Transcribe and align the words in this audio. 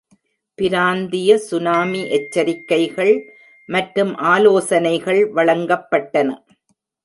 பிராந்திய 0.59 1.37
சுனாமி 1.37 2.01
எச்சரிக்கைகள் 2.17 3.13
மற்றும் 3.69 4.13
ஆலோசனைகள் 4.33 5.21
வழங்கப்பட்டன. 5.35 6.29